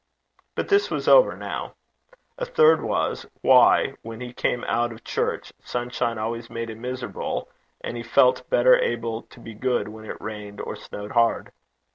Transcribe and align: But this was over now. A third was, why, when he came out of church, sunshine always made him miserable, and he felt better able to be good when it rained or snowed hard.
But 0.55 0.67
this 0.67 0.89
was 0.89 1.07
over 1.07 1.35
now. 1.37 1.75
A 2.39 2.45
third 2.47 2.81
was, 2.81 3.27
why, 3.41 3.93
when 4.01 4.19
he 4.19 4.33
came 4.33 4.63
out 4.63 4.91
of 4.91 5.03
church, 5.03 5.53
sunshine 5.63 6.17
always 6.17 6.49
made 6.49 6.71
him 6.71 6.81
miserable, 6.81 7.49
and 7.81 7.95
he 7.95 8.01
felt 8.01 8.49
better 8.49 8.75
able 8.75 9.21
to 9.21 9.39
be 9.39 9.53
good 9.53 9.87
when 9.89 10.05
it 10.05 10.19
rained 10.19 10.59
or 10.59 10.75
snowed 10.75 11.11
hard. 11.11 11.51